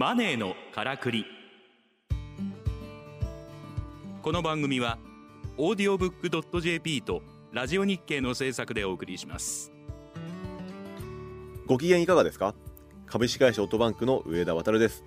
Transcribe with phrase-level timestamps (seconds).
[0.00, 1.26] マネーのからくり。
[4.22, 4.96] この番組は
[5.56, 7.20] オーディオブックドット JP と
[7.50, 9.72] ラジオ日経の制作でお送りします。
[11.66, 12.54] ご機嫌いかがですか？
[13.06, 15.02] 株式会社オートバンクの上田渉です。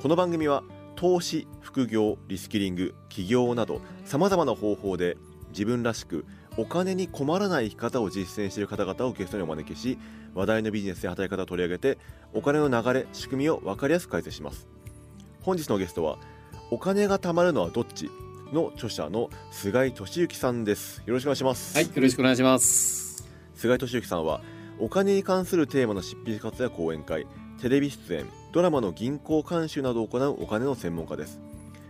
[0.00, 0.62] この番組は
[0.96, 5.18] 投資副業リスキリング起業などさまざまな方法で
[5.50, 6.24] 自分らしく
[6.56, 9.98] お金に困らない生き方を実践している方々をゲストにお招きし
[10.34, 11.98] 話題のビジネスや働き方を取り上げて
[12.32, 14.68] お金の流れ仕組みを分かりやすく解説します。
[15.42, 16.18] 本日のゲストは
[16.70, 18.10] お金が貯まるのはどっち
[18.52, 21.02] の著者の菅井俊之さんです。
[21.06, 21.76] よろしくお願いします。
[21.76, 23.24] はい、よろしくお願いします。
[23.54, 24.40] 菅井俊之さんは
[24.78, 27.26] お金に関するテーマの執筆活や講演会
[27.60, 31.40] テレビ出演ドラマの銀行監修などを行うお金の専門家です。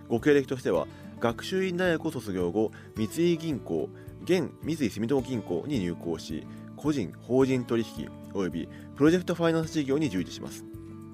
[0.09, 0.87] ご経歴としては
[1.21, 3.89] 学習院大学を卒業後三井銀行
[4.23, 10.65] 現三井住友銀行に入行し個人法人取引およびプロジェクトファイナンス事業に従事します。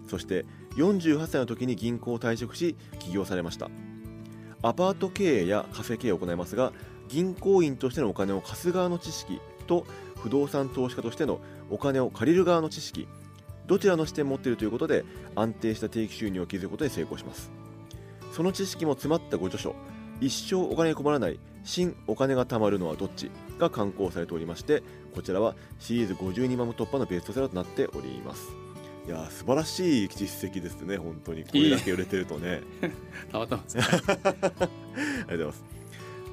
[0.06, 0.45] そして
[0.77, 3.70] 48歳の時に銀行を退職し起業されました。
[4.63, 6.73] アパート経営やカフェ経営を行いますが
[7.09, 13.07] 銀行員としてのお金を貸す側の知識と不動産投資家としてのお金を借りる側の知識
[13.66, 15.04] どちらの視点を持っているということで
[15.35, 17.51] 安定した定期収入を築くことに成功します。
[18.32, 19.74] その知識も詰まったご著書
[20.20, 24.82] 一生お金に困らない新お金が貯まるのはどっちが刊行されておりまして
[25.14, 28.48] こちらはシリーズ52万部突破のベストセラーとなっております
[29.06, 32.62] いやー素晴らしい実績ですね本当にこれだけ売れてるとね
[33.30, 33.62] たまたま。
[33.70, 35.64] ありがとうございます。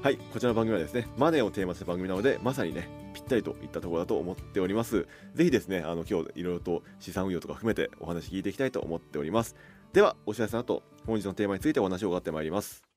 [0.04, 5.08] はい、こちらの番組はですね、マネーをテーマとした番組なので、まさにね、ぴったりといったところだと思っております。
[5.34, 9.56] ぜひですね、あの今日いろいろと資産運用とか含めてお話聞いていきたいと思っております。
[9.94, 12.93] では、お知らせの後、本日のテーマについてお話を伺ってまいります。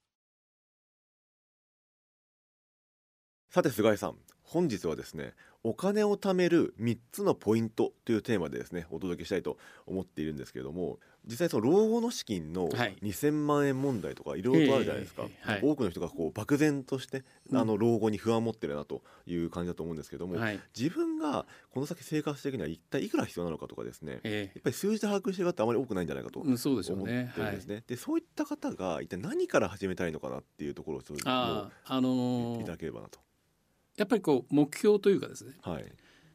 [3.57, 15.25] さて、菅井さん、本日はですね、お金を貯める3つのポイントというテーマでですね、お届けしたいと思っているんですけれども、実際その老後の資金のはい2000万円問題とかいろいろとあるじゃないですか、
[15.62, 20.61] 多くの人がこう漠然としてうんあの老後に不安を持ってるなという感じだと思うんですけども、はい。
[20.78, 27.67] 自分がこの先生活していくには一体いくら必要なのかとかですねやえっぱり数字で把握してる方ってあまり多くないんじゃないかと思ってるんです。
[27.67, 27.83] ね。
[27.87, 33.25] でそういった方が一体何から始めたいのかなっていうところをちょっとあのいたーだければなと。
[33.97, 35.55] やっぱりこう目標というかですね。
[35.62, 35.84] はい、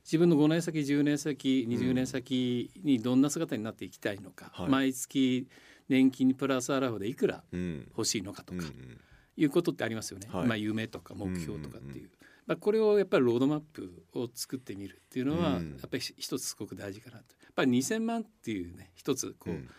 [0.04, 4.70] 自分の5年先10年先20年先にどんな姿になっていきたいのか、はい。
[4.70, 5.48] 毎月
[5.90, 7.88] 年金にプラスアラファでいくらうん。
[7.90, 9.02] 欲しいのかとか、うんうん。
[9.38, 10.48] いうことってありますよね、はい。
[10.48, 12.10] まあ夢とか目標とかっていう,、うんうんうん。
[12.48, 15.72] まあ、これをやっぱりロードマップを作ってみるっていうのは、うん。
[15.80, 17.36] やっぱり一つすごく大事かなと。
[17.42, 19.70] やっぱり2000万っていうね一つこう、うん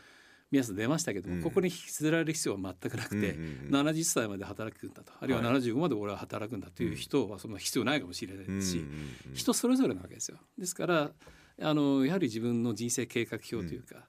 [0.52, 1.42] 目安出ましたけども、うん。
[1.42, 3.88] ここに引きずられる必要は全くなくて、うんうんうん。
[3.88, 5.12] 70歳まで働くんだと。
[5.18, 8.90] あるいははい75まで俺は働くんだという人はその必要ないかもしれないですし、うんうん
[9.30, 9.34] うん。
[9.34, 10.38] 人それぞれなわけですよ。
[10.58, 11.10] ですから
[11.60, 14.08] あのやはり自分の人生計画表というか、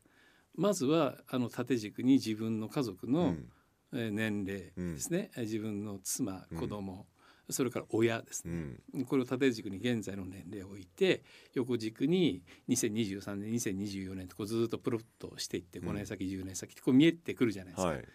[0.56, 3.50] まずはあの縦軸に自分の家族の、うん。
[3.96, 6.60] えー年齢ですね、えー自分の妻うん。
[6.60, 7.08] 子供、
[7.50, 9.06] それから親ですうね、ん。
[9.06, 11.24] これを縦軸に現在の年齢を置いて
[11.54, 15.90] 横軸に2023年2024年とこうずっとプロットしていってうん。
[15.90, 17.90] 5年先10年先ってこう見えてくるじゃないですか。
[17.90, 17.98] はい。
[18.00, 18.06] で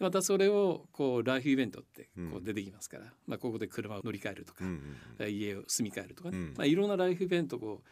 [0.00, 2.36] またそれをこうライフイベントってこうん。
[2.36, 6.54] う出てきますから、まあ、ここで車を乗り換えるとか、うんうん家を住み替えるとかね、うん。
[6.56, 7.82] まあ、いろんなライフイベントを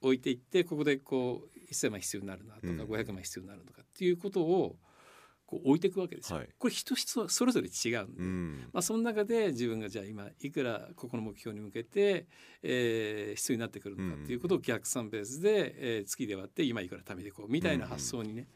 [0.00, 2.80] 置いていってここでこう1,000万必要になるなとか、うん。
[2.82, 4.76] 500万必要になるとかっていうことを
[5.48, 6.36] こう置いていくわけですよ。
[6.38, 6.48] はい。
[6.58, 8.68] これ人人それぞれ違うんで、うん。
[8.70, 12.26] まあ、その中で自分がじゃあ今いくらここの目標に向けて、
[12.62, 18.46] えー必要になってくるのかっていうことを逆算ベースで、えー月で割って今いくら貯めていこうみたいな発想にね、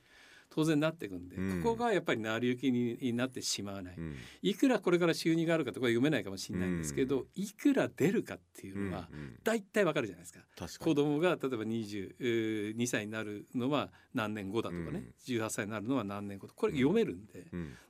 [0.54, 1.62] 当然なっていくんで、うん。
[1.62, 3.94] ここがやっぱり成り行きにになってしまわない。
[3.96, 4.16] うん。
[4.42, 9.08] いくらこれから収入があるかとか読めないかもしれないんですけど、ういくら出るかっていうのは
[9.44, 10.84] 大体わかるじゃないですか。
[10.84, 15.36] 子供が例えば22歳になるのは何年後だとかね、うん。
[15.36, 16.60] 18歳になるのは何年後とか。
[16.60, 17.46] これ読めるんで、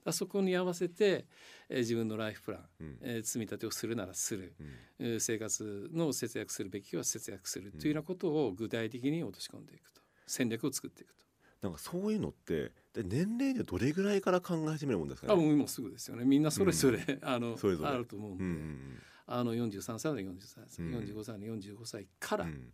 [0.07, 1.27] うそこに合わせて、
[1.69, 2.99] えー自分のライフプラン、うん。
[3.03, 4.67] えー積み立てをするならする、うん。
[5.01, 10.01] えー生活の節約するべきは節約するというようなことを具体的に落とし込んでいくと。
[10.27, 11.32] 戦略を作っていくと。
[11.63, 15.33] なんかそういうのってで年齢でどれぐらいから考え始めるもんですかね？
[15.33, 16.25] あもう今すぐですよね。
[16.25, 17.91] みんなそれぞれ、あのそれぞれ。
[17.91, 18.79] あると思うんで、うんうん
[19.25, 20.95] あの43歳の43歳、うん。
[20.97, 22.73] 45歳の45歳からうん。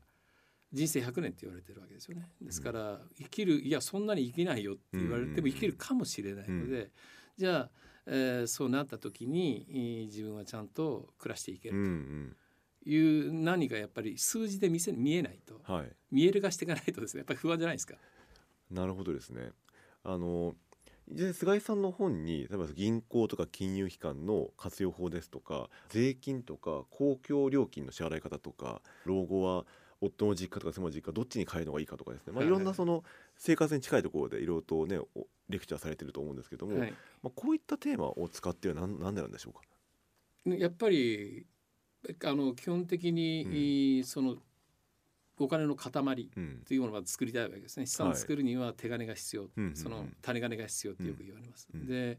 [0.72, 2.28] 人生100年って言われてるわけですよね。
[2.40, 5.52] ですから生きるいやそんなに生きないよって言われてもうん。
[5.52, 6.90] 生きるかもしれないので、
[7.36, 7.70] じゃあ、
[8.06, 12.36] えーそうなった時にえー自分はちゃんと暮らしていけうんうるん。
[12.82, 15.60] という何かやっぱり数字で見せ見えないと。
[15.70, 15.92] はい。
[16.10, 17.18] 見える化していかないとですね。
[17.20, 17.94] やっぱり不安じゃないですか。
[18.70, 19.50] なるほどですね。
[20.04, 20.54] あの
[21.08, 29.64] で菅井さんの本に例えば銀行とか金融機関の活用法ですとか税金とか公共料金の支払い方とか老後は
[30.02, 33.04] 夫の実家とか妻の実家どっちに変えるのがいいかとかですね、まあ、はいいろんなその
[33.36, 36.90] 生活に近いところでいろいろとねおレクチャーされてると思うんですけども、はい
[37.22, 39.62] まあ、こういったテーマを使ってはなんなんでなんでしょうか？
[40.56, 41.46] やっぱり
[42.24, 44.36] あの基本的に、その
[45.44, 46.62] お金の塊うん。
[46.66, 47.86] というものを作りたいわけですね。
[47.86, 49.76] 資産を作るには手金が必要、うんうんうん。
[49.76, 51.86] その種金が必要ってよく言われます、うん。
[51.86, 52.18] で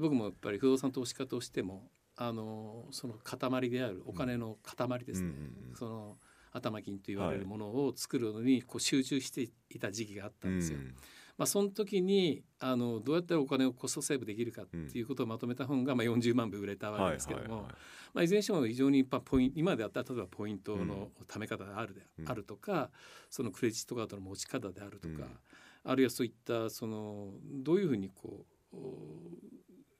[0.00, 6.16] 僕もやっぱり不動産投資家としてもあのその塊であるお金の塊ですね、うんうんうんその
[6.52, 10.78] 頭金と言われるものを作るのにこう集中していた時期があったんですよ。
[10.78, 10.94] うん
[11.38, 17.68] まあ、その時にあのどうやったらお金をコストセーブできるかっていうことをまとめた本が、まあ、40万部売れたわけですけども、
[18.14, 22.90] まあ、いずれにしても非常にやっぱポイン今であったら例えばポイントの貯め方であるで、うんあるとか
[23.30, 25.38] そのクレジットカードの持ち方であるとか、うん。
[25.84, 27.28] あるいはそういったその
[27.62, 28.98] どういうふうにこうお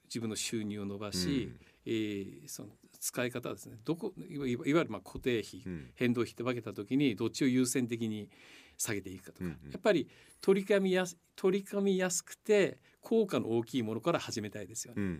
[0.06, 1.52] 自分の収入を伸ばし、
[1.84, 3.76] えーその使い方ですね。
[3.84, 5.90] どこいわゆるまあ固定費、うんうん。
[5.94, 8.28] 変動費って分けた時にどっちを優先的に
[8.76, 9.70] 下げていくかとか、うんうん。
[9.70, 10.08] やっぱり
[10.40, 15.12] 取り込みやす取り込みやすくて効果の大きいものから始めたいですよね、うんうん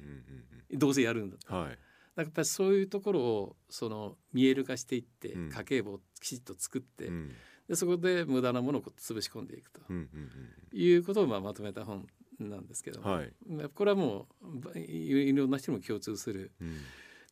[0.70, 1.46] うんどうせやるんだと。
[1.48, 1.70] うんはい。
[1.70, 1.78] だか
[2.16, 5.50] らやっぱりそういうところをその見える化していって、うん。
[5.50, 7.32] 家計簿をきちっと作って、うん。
[7.68, 9.80] でそこで無駄なものを潰し込んでいくと。
[9.88, 10.30] うんうん
[10.72, 12.06] いうことをまあまとめた本
[12.38, 13.32] なんですけども、うんはい
[13.74, 16.78] これはもうばいいろんな人にも共通するうん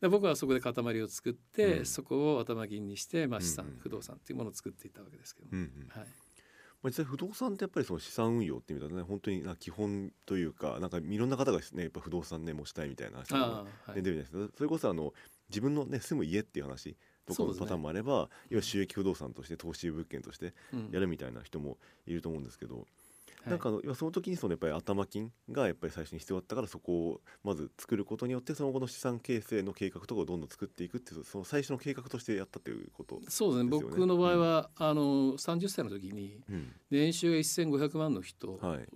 [0.00, 1.86] で僕はそこで塊を作って、うん。
[1.86, 3.70] そこを頭金にして、まあ、資産、うん。
[3.72, 5.46] うん不動産っていうものを作っていったわけですけど。
[5.46, 5.88] も、うんうん。
[5.88, 6.06] はい、まあ、
[6.88, 13.64] 実際不動産ってやっぱりその資産運用っていう意味ね本当にな基本というかなんかいろんな方がですねやっぱ不動産ね持ちたいみたいな話が、
[13.94, 14.52] 出るじゃないですか。
[14.56, 15.12] それこそあの
[15.48, 16.96] 自分のね住む家っていう話
[17.26, 20.90] とかのパターンもあれば、いわゆる収益不動産として投資物件としてうん。
[20.92, 22.84] やるみたいな人もいると思うんですけど、はい
[23.46, 33.70] なんかあのその時にそのやっぱり頭金がやっぱり最初に必要だったからそこをまず作ることによってその後の資産形成の計画とかをどんどん作っていくっていうその最初の計画としてやったということ、そうですね。
[33.70, 36.72] 僕の場合は、あの30歳の時にうん。
[36.90, 38.88] 年収が1500万の人はい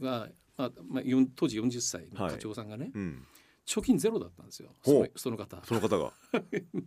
[0.00, 1.02] が、まあまあ、
[1.34, 3.26] 当時40歳の課長さんがね、うん、
[3.66, 4.70] 貯金ゼロだったんですよ。
[4.82, 5.62] そのその方。
[5.64, 6.04] その方が。
[6.04, 6.12] は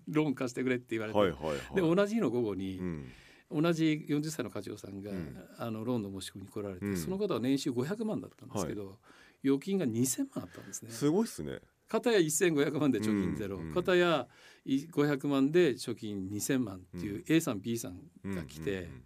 [0.07, 1.75] ローン貸してくれって言われて、いはいはい。
[1.75, 3.06] で同じ日の午後に、うん
[3.51, 5.38] 同じ40歳の課長さんが、うん。
[5.57, 6.98] あのローンの申し込みに来られて、うん。
[6.98, 9.00] その方は年収500万だったんですけど、
[9.44, 10.92] 預金が2000万あったんですね。
[10.92, 11.60] すごいっすね。
[11.88, 14.28] 片や1500万で貯金ゼロ、うんうん片や
[14.63, 19.04] い500万で貯金2000万っていうう A さん B さんが来て、うん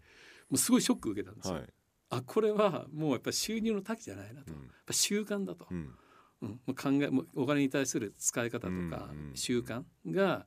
[0.50, 1.56] もうすごいショック受けたんですよ。
[1.56, 1.68] はい。
[2.10, 4.60] あこれはもうやっぱり収入の滝じゃないなと、うん。
[4.62, 5.96] やっぱ習慣だと、うん。
[6.42, 6.50] うん。
[6.50, 9.32] もう考えもうお金に対する使い方とかうんうん。
[9.34, 10.46] 習慣が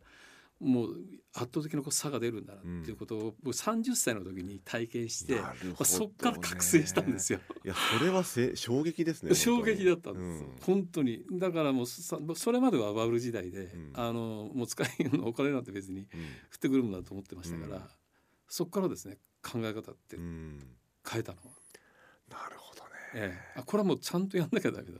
[0.60, 0.96] もう
[1.34, 5.40] 圧倒的なこう差が出るんだなっていうことを僕30歳の時に体験して、ね。
[5.40, 7.40] まあ、そっから覚醒したんですよ。
[7.62, 10.56] いやそれはせ衝撃ですね 衝撃だったんです、うん。
[10.62, 11.24] 本当に。
[11.32, 13.90] だからもうさそれまではバブル時代で、ん。
[13.94, 16.04] あのもう使いのお金なんて別にうん。
[16.04, 16.06] 降
[16.56, 17.82] ってくるものだと思ってましたから、うん。
[18.48, 20.58] そこからですね考え方ってうん。
[21.08, 21.44] 変えたのは、
[22.30, 22.90] なるほどね。
[23.14, 23.60] ええ。
[23.60, 24.98] あこれはもうちゃんとやんなきゃダメだ、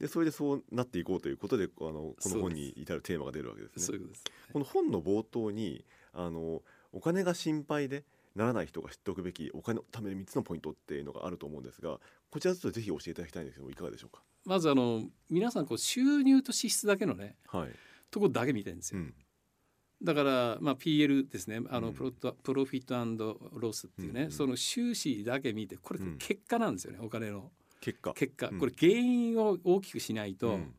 [0.00, 3.98] でそれでそうなっていこうということであのこの本に至るテーマが出るわけですね。
[3.98, 6.62] ことです、この本の冒頭にあの
[6.92, 8.04] お金が心配で
[8.34, 11.98] ならない人が知っておくべきお金を貯める3つのポイントっていうのがあると思うんですが
[12.30, 14.22] こちらちょっとぜひ教えていただきたいんですけどいかがでしょうか？
[14.44, 17.70] まずあの皆さんこう収入と支出だけのねはい、
[18.10, 19.14] ところだけ見てるんですよ、うん。
[20.02, 21.60] だから、まあ、PL ですね。
[21.70, 21.94] あの、うん。
[21.94, 24.30] プロトプロフィットロスっていうね、うんうん。
[24.30, 26.18] その収支だけ見てこれうん。
[26.18, 27.50] 結果なんですよね、お金の
[27.80, 28.12] 結果。
[28.14, 28.58] 結果、うん。
[28.58, 30.74] これ原因を大きくしないと、うん。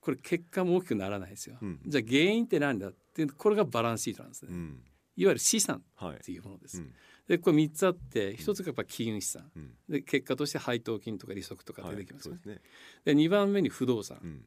[0.00, 1.80] これ結果も大きくならないですよ、うん。
[1.86, 4.82] じゃあ原因って何だってこれがバランスシートなんですね、うん。
[5.16, 6.92] いわゆる資産はいっていうものです、うん。
[7.28, 9.50] でこれ3つあって1つがやっぱ金融資産。
[9.54, 9.74] うん。
[9.88, 12.62] で結果として配当金とか利息とか出てきますよね、はいね。
[13.04, 14.18] で2番目に不動産。
[14.22, 14.44] う、ん。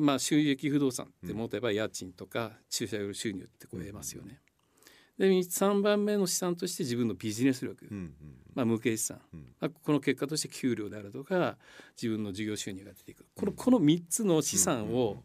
[0.00, 4.40] まあ、収益不動産って持てば家賃とか駐車場収入ってこう得ますよね。
[5.18, 8.14] で3番目の資産として自分のビジネス力、うんうん
[8.54, 9.40] まあ、無形資産、うん。
[9.60, 11.56] まあ、この結果として給料であるとか
[12.00, 13.18] 自分の事業収入が出てく。
[13.20, 15.22] るこのこの3つの資産を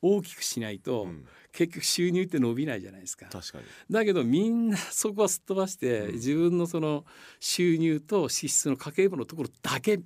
[0.00, 1.26] 大きくしないと、うん。
[1.52, 3.26] 結局収入って伸びないじゃないですか。
[3.26, 3.64] 確かに。
[3.90, 6.12] だけどみんなそこはすっ飛ばして、うん。
[6.14, 7.04] 自分のその
[7.40, 10.00] 収入と支出の家計簿のところだけ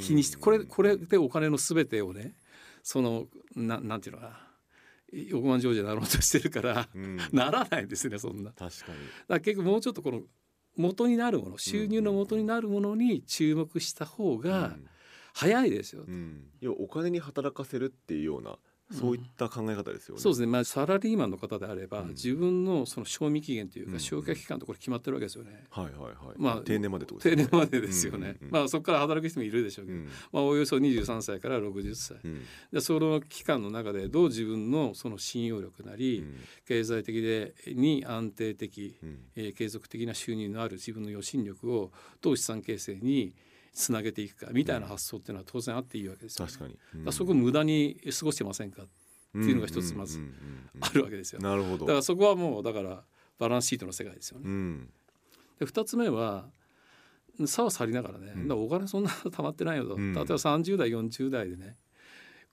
[0.00, 2.34] 気にして、これこれでお金の全てをね
[2.82, 4.45] そのななんていうのかな
[5.34, 7.16] 億万長者になろうとしてるから、うん。
[7.32, 8.52] ならないんですねそんな。
[8.52, 8.98] 確かに。
[9.28, 10.22] ら結局もうちょっとこの
[10.76, 14.76] 元になるもの収入の元になるものに注目した方が
[15.32, 16.02] 早いですよ。
[16.06, 16.12] うん。
[16.12, 18.58] うん要はお金に働かせるっていうような
[18.92, 20.20] そういった考え方ですよね。
[20.20, 22.08] そうですね、まあ、サラリーマンの方であれば、うん。
[22.10, 25.64] 自分のその賞味期限といううんか消化期間とこれ決まってるわけですよね。
[25.70, 26.14] はいはいはい。
[26.36, 27.12] まあ定年までね。
[27.20, 28.50] 定年までですよね、うんうんうん。
[28.52, 30.08] まあそこから働く人もいるでしょうけど、うん。
[30.32, 32.18] まあ、およそ23歳から60歳。
[32.22, 32.42] うん。
[32.72, 36.34] でその期間の中でどう自分のその信用力なり、うん。
[36.66, 39.18] 経済的でに安定的、うん。
[39.34, 41.90] えー継続的な収入のある自分の余震力を
[42.20, 43.32] どう資産形成に
[43.76, 48.86] つなげていくかみたいな発想っていうのは当然あっていいわけですよ、確かに、だからそこ無駄に過ごしてませんかっ
[49.32, 50.18] ていうのが一つまず
[50.80, 51.42] あるわけですよ。
[51.42, 51.84] なるほど。
[51.84, 53.04] だからそこはもうだから
[53.38, 54.44] バランスシートの世界ですよね。
[54.46, 54.90] うん。
[55.60, 56.48] で2つ目は
[57.44, 58.48] 差を去りながらね、うん。
[58.48, 60.14] だからお金そんな貯まってないよと、うん。
[60.14, 61.76] 例えば30代40代でね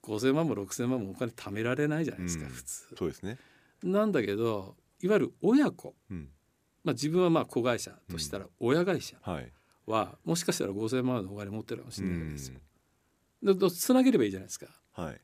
[0.02, 2.50] 5,000万も6,000万もお金貯められないじゃないですか、うん。
[2.50, 2.82] 普通。
[2.98, 3.38] そうですね。
[3.82, 6.28] なんだけどいわゆる親子、うん。
[6.84, 9.16] まあ、自分はまあ子会社としたら親会社。
[9.22, 9.50] はい
[9.86, 12.58] はもしかしたら5,000万のお金持ってるかもしうれないですよ。
[13.42, 13.46] ん。
[13.46, 14.66] だとつなげればいいじゃないですか。
[14.92, 15.20] はい。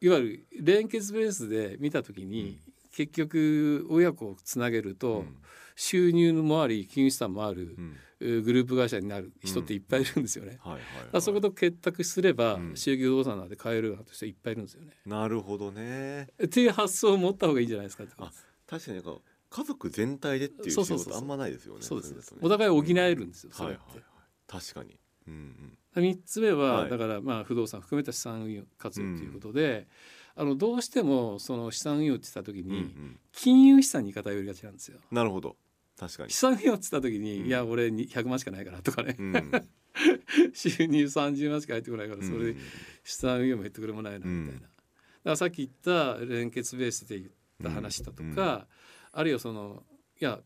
[0.00, 2.60] いわゆる連結ベースで見た時に、
[2.92, 5.36] 結局親子をつなげると、うん。
[5.76, 7.96] 収入もあり金融資産もあるう、ん。
[8.20, 10.58] えーグループ会社になる人っていっぱいいるんですよね。
[10.62, 10.80] はいはい
[11.12, 12.76] はいそこと結託すれば、うん。
[12.76, 14.92] 収益不動産なんて買えるなんて人いっぱいいるんですよね。
[15.04, 16.28] なるほどね。
[16.44, 18.46] っていう発想を持った方がいいんじゃないですかってことです。
[18.66, 19.20] 確かになんか
[19.54, 21.16] 家族全体でっていう仕そうそうそう。
[21.16, 21.82] あんまないですよね。
[21.82, 22.38] そうですね。
[22.42, 23.52] お互い補えるんですよ。
[23.54, 24.02] はいはいはい。
[24.48, 24.98] 確かに。
[25.28, 26.90] うん3つ目は、はい。
[26.90, 29.86] だからまあ不動産含めた資産運用活用ということで、
[30.34, 32.80] あのどうしてもその資産運用って言った時に、うんうん。
[32.80, 34.98] うん金融資産に偏りがちなんですよ。
[35.12, 35.54] なるほど。
[35.96, 36.30] 確かに。
[36.30, 37.46] 資産運用って言った時に、うん。
[37.46, 39.52] いや俺に100万しかないからとかね、うん。
[40.52, 42.56] 収入30万しか入ってこないからそれで
[43.04, 44.48] 資産運用も減ってくれもないなみたいな、うん。
[44.50, 44.68] だか
[45.22, 45.70] らさっき言っ
[46.16, 47.32] た連結ベースで言っ
[47.62, 48.66] た話だとか、
[49.14, 49.82] あるいはその
[50.20, 50.40] いや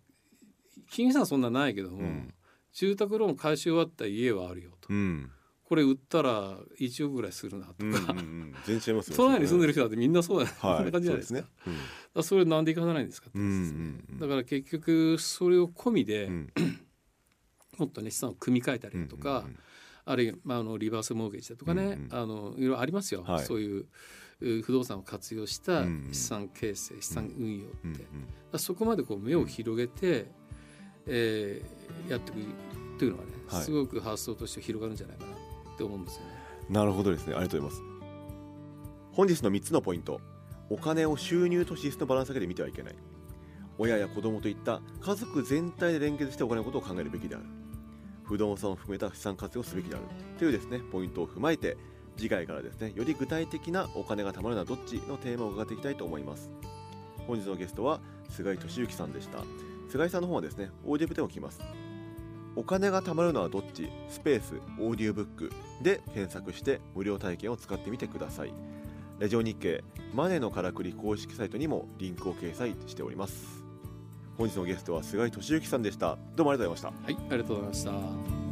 [0.91, 2.35] 金融資産そんなないけども、うん。
[2.73, 5.31] 住宅ローン返し終わった家はあるよと、うん。
[5.65, 8.55] これ売ったら1億ぐらいするなとか、うんうんうん。
[8.65, 9.17] 全然違いますよ。
[9.17, 10.77] 都内に住んでるる人だってみんなそうだ、はい。
[10.77, 11.41] こんな感じじゃないですか。
[11.65, 11.77] そね。
[11.77, 11.83] だか
[12.15, 14.19] らそれなんでいかないんですかってね、うんうんうん。
[14.19, 16.53] だから結局それを込みで、うん。
[17.79, 19.59] もっとね資産を組み替えたりだとか、うんうん
[20.11, 22.09] あるいは、まあ、あのリバースモーゲージだとかね、うんうん。
[22.13, 23.45] あのいろいろありますよ、はい。
[23.45, 23.87] そういうう
[24.41, 26.13] 不動産を活用したうんうん。
[26.13, 27.93] 資産形成、資産運用って、うん
[28.53, 28.59] うん。
[28.59, 30.31] そこまでこう目を広げて、
[31.07, 33.63] えーやっていくというのはね、はい。
[33.63, 35.33] すごく発想として広がるんじゃないかな
[35.75, 36.31] って思うんですよね。
[36.71, 37.35] なるほどですね。
[37.35, 37.99] ありがとうございます。
[39.13, 40.21] 本日の3つのポイント。
[40.71, 42.95] お金を収入と支出のバランスだけで見てはいけない。
[43.79, 47.45] 親や子供といった家族全体で連結してお金のことを考えるべきである。
[48.25, 50.05] 不動産を含めた資産活用をすべきである。
[50.39, 51.77] というですねポイントを踏まえて
[52.19, 56.51] 次回からですねより具体的なお金が貯まるのはどっちのテーマを伺っていきたいと思います。
[57.27, 59.39] 本日のゲストは菅井俊之さんでした。
[59.89, 61.61] 菅井さんの方はですねオーディオブでも聞きます。
[62.57, 63.89] お金が貯まるのはどっち？
[64.09, 68.53] スペースオーディオブックで検索して無料体験を使ってみてください。
[69.21, 69.85] ラジオ日経
[70.15, 73.65] マネーのからくり公式サイトにもリンクを掲載しております。
[74.37, 76.19] 本日のゲストは菅井俊之さんでした。
[76.35, 77.13] どうもありがとうございました。
[77.13, 78.48] はい、ありがとうございました。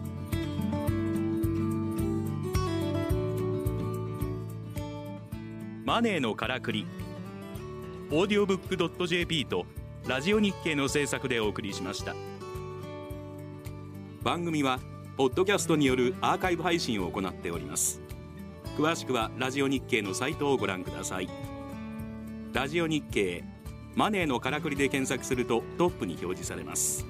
[5.87, 6.85] マネーのからくり。
[8.11, 9.67] オーディオブックドット JP と
[10.09, 12.17] ラジオ日経の制作でお送りしました。
[14.25, 14.81] 番組は
[15.17, 18.01] ポッドキャストによるアーカイブ配信を行っております。
[18.77, 21.29] 詳しくはラジオ日経のサイトをご覧ください。
[22.53, 23.45] ラジオ日経
[23.95, 27.07] マネーのからくりで検索するとトップに表示されます。